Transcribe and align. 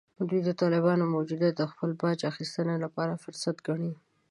دوی 0.29 0.41
د 0.45 0.49
طالبانو 0.61 1.03
موجودیت 1.15 1.53
د 1.57 1.63
خپل 1.71 1.89
باج 2.01 2.19
اخیستنې 2.31 2.75
لپاره 2.85 3.21
فرصت 3.23 3.57
ګڼي 3.67 3.93